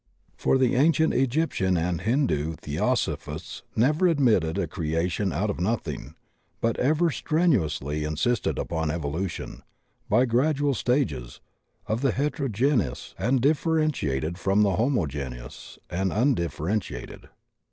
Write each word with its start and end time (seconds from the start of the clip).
For 0.35 0.55
tiie 0.57 0.75
ancient 0.75 1.13
Egyptian 1.13 1.77
and 1.77 2.01
Hindu 2.01 2.55
Theosophists 2.55 3.61
never 3.75 4.07
admitted 4.07 4.57
a 4.57 4.65
creation 4.65 5.31
out 5.31 5.51
of 5.51 5.59
nothing, 5.61 6.15
but 6.59 6.75
ever 6.79 7.11
strenu 7.11 7.65
ously 7.67 8.03
insisted 8.03 8.57
upon 8.57 8.89
evolution, 8.89 9.61
by 10.09 10.25
gradual 10.25 10.73
stages, 10.73 11.39
of 11.85 12.01
the 12.01 12.13
heterogeneous 12.13 13.13
and 13.19 13.41
differentiated 13.41 14.39
from 14.39 14.63
the 14.63 14.75
homo 14.75 15.05
geneous 15.05 15.77
and 15.87 16.11
undifferentiated. 16.11 17.29